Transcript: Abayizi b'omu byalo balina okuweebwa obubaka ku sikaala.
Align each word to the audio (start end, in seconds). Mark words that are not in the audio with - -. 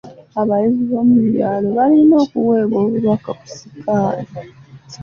Abayizi 0.41 0.83
b'omu 0.89 1.17
byalo 1.29 1.67
balina 1.77 2.15
okuweebwa 2.23 2.77
obubaka 2.85 3.29
ku 3.39 3.45
sikaala. 3.53 4.23